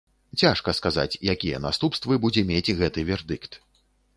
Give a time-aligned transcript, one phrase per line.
[0.43, 3.63] Цяжка сказаць, якія наступствы будзе мець гэты вердыкт.